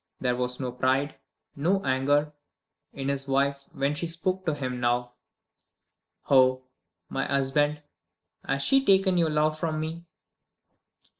[0.19, 1.13] There was no pride,
[1.55, 2.33] no anger,
[2.91, 5.11] in his wife when she spoke to him now.
[6.27, 6.63] "Oh,
[7.07, 7.83] my husband,
[8.43, 10.05] has she taken your love from me?"